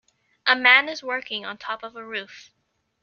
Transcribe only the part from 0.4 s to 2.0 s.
A man is working on top of